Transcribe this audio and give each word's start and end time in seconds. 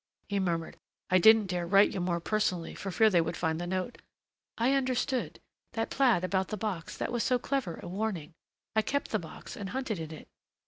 He 0.29 0.39
murmured, 0.39 0.77
"I 1.11 1.19
didn't 1.19 1.45
dare 1.45 1.67
write 1.67 1.91
you 1.93 1.99
more 1.99 2.19
personally 2.19 2.73
for 2.73 2.89
fear 2.89 3.11
they 3.11 3.21
would 3.21 3.37
find 3.37 3.61
the 3.61 3.67
note." 3.67 3.99
"I 4.57 4.73
understood. 4.73 5.39
That 5.73 5.91
plaid 5.91 6.23
about 6.23 6.47
the 6.47 6.57
box 6.57 6.97
that 6.97 7.11
was 7.11 7.21
so 7.23 7.37
clever 7.37 7.79
a 7.83 7.87
warning. 7.87 8.33
I 8.75 8.81
kept 8.81 9.11
the 9.11 9.19
box 9.19 9.55
and 9.55 9.69
hunted 9.69 9.99
in 9.99 10.09
it." 10.11 10.27